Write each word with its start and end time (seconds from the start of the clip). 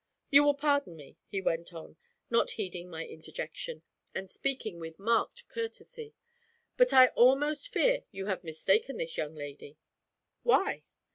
'You 0.31 0.43
will 0.45 0.55
pardon 0.55 0.95
me,' 0.95 1.17
he 1.27 1.41
went 1.41 1.75
on, 1.75 1.95
not 2.31 2.49
heeding 2.57 2.89
my 2.89 3.05
interjection, 3.05 3.83
and 4.15 4.31
speaking 4.31 4.79
with 4.79 4.97
marked 4.97 5.47
courtesy, 5.47 6.15
'but 6.75 6.91
I 6.91 7.09
almost 7.09 7.71
fear 7.71 8.05
you 8.09 8.25
have 8.25 8.43
mistaken 8.43 8.97
this 8.97 9.15
young 9.15 9.35
lady.' 9.35 9.77
'Why?' 10.41 10.81